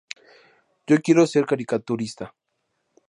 [0.87, 2.25] Yo quiero ser caricaturista.